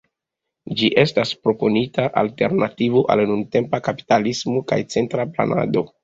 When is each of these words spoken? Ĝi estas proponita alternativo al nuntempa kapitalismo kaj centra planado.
Ĝi 0.77 0.87
estas 1.01 1.33
proponita 1.47 2.05
alternativo 2.21 3.03
al 3.15 3.21
nuntempa 3.31 3.81
kapitalismo 3.89 4.63
kaj 4.73 4.79
centra 4.95 5.27
planado. 5.37 5.85